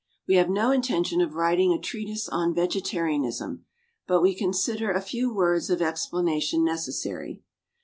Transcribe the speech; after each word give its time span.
We 0.27 0.33
have 0.37 0.49
no 0.49 0.71
intention 0.71 1.21
of 1.21 1.35
writing 1.35 1.71
a 1.71 1.77
treatise 1.79 2.27
on 2.27 2.55
vegetarianism, 2.55 3.65
but 4.07 4.21
we 4.23 4.33
consider 4.33 4.91
a 4.91 4.99
few 4.99 5.31
words 5.31 5.69
of 5.69 5.79
explanation 5.79 6.65
necessary. 6.65 7.43